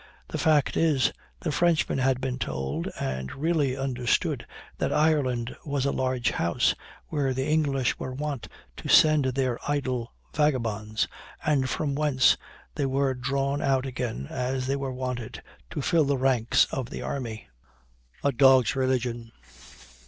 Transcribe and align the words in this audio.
The 0.29 0.39
fact 0.39 0.75
is, 0.77 1.13
the 1.41 1.51
Frenchman 1.51 1.99
had 1.99 2.19
been 2.19 2.39
told, 2.39 2.89
and 2.99 3.31
really 3.35 3.77
understood, 3.77 4.47
that 4.79 4.91
Ireland 4.91 5.55
was 5.63 5.85
a 5.85 5.91
large 5.91 6.31
house, 6.31 6.73
where 7.09 7.35
the 7.35 7.45
English 7.47 7.99
were 7.99 8.11
wont 8.11 8.47
to 8.77 8.89
send 8.89 9.25
their 9.25 9.59
idle 9.67 10.11
vagabonds, 10.33 11.07
and 11.45 11.69
from 11.69 11.93
whence 11.93 12.35
they 12.73 12.87
were 12.87 13.13
drawn 13.13 13.61
out 13.61 13.85
again, 13.85 14.25
as 14.31 14.65
they 14.65 14.75
were 14.75 14.91
wanted, 14.91 15.43
to 15.69 15.83
fill 15.83 16.05
the 16.05 16.17
ranks 16.17 16.65
of 16.71 16.89
the 16.89 17.03
army." 17.03 17.47
A 18.23 18.31
DOG'S 18.31 18.75
RELIGION. 18.75 19.31